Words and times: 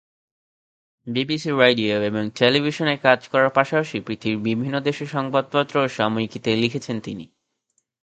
BBC 1.07 1.49
radio 1.55 1.97
এবং 2.01 2.23
টেলিভিশনে 2.35 2.95
কাজ 2.97 3.19
করার 3.27 3.51
পাশাপাশি 3.51 3.97
পৃথিবীর 4.07 4.45
বিভিন্ন 4.47 4.75
দেশের 4.79 5.07
সংবাদপত্র 5.07 5.75
ও 5.81 5.87
সাময়িকীতে 5.89 6.49
লিখেছেন 6.55 6.97
তিনি। 6.99 7.25